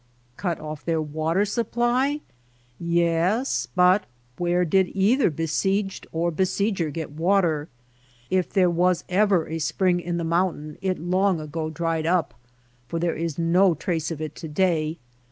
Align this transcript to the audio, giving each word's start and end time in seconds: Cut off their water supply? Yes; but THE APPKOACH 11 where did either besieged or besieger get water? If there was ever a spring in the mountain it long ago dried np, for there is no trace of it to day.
Cut 0.35 0.59
off 0.59 0.83
their 0.83 0.99
water 0.99 1.45
supply? 1.45 2.21
Yes; 2.79 3.67
but 3.75 4.01
THE 4.01 4.07
APPKOACH 4.07 4.07
11 4.39 4.43
where 4.51 4.65
did 4.65 4.87
either 4.95 5.29
besieged 5.29 6.07
or 6.11 6.31
besieger 6.31 6.89
get 6.89 7.11
water? 7.11 7.69
If 8.31 8.49
there 8.51 8.71
was 8.71 9.03
ever 9.09 9.47
a 9.47 9.59
spring 9.59 9.99
in 9.99 10.17
the 10.17 10.23
mountain 10.23 10.79
it 10.81 10.97
long 10.97 11.39
ago 11.39 11.69
dried 11.69 12.05
np, 12.05 12.29
for 12.87 12.97
there 12.97 13.15
is 13.15 13.37
no 13.37 13.75
trace 13.75 14.09
of 14.09 14.19
it 14.19 14.33
to 14.37 14.47
day. 14.47 14.97